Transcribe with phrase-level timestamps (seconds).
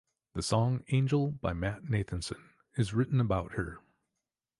[0.33, 2.41] The song "Angel" by Matt Nathanson
[2.75, 3.77] is written about her.